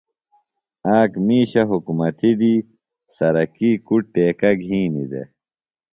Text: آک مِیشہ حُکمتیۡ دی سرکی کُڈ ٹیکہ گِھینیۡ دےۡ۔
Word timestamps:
آک 0.97 1.11
مِیشہ 1.25 1.63
حُکمتیۡ 1.71 2.35
دی 2.39 2.53
سرکی 3.15 3.71
کُڈ 3.87 4.03
ٹیکہ 4.13 4.51
گِھینیۡ 4.61 5.09
دےۡ۔ 5.11 5.27